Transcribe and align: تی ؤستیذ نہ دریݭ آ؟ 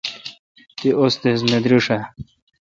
تی 0.77 0.87
ؤستیذ 1.03 1.39
نہ 1.49 1.57
دریݭ 1.63 1.87
آ؟ 1.97 1.99